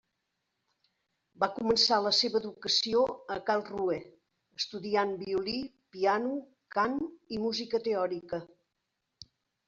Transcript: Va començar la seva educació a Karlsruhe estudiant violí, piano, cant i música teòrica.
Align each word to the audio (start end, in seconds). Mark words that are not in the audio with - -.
Va 1.41 1.47
començar 1.57 1.97
la 2.05 2.13
seva 2.19 2.39
educació 2.43 3.03
a 3.35 3.35
Karlsruhe 3.49 3.97
estudiant 4.61 5.13
violí, 5.19 5.53
piano, 5.97 6.31
cant 6.77 6.97
i 7.37 7.39
música 7.45 7.81
teòrica. 7.89 8.41